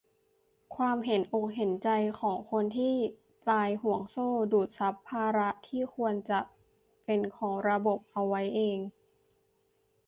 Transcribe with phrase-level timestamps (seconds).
[0.75, 2.95] ความเห็นอกเห็นใจกันของคนที่
[3.43, 6.55] ปลายห่วงโซ่ ดูดซับภาระที่ควรจะต้อ
[7.03, 8.79] งเป็นของระบบเอาไว้เอง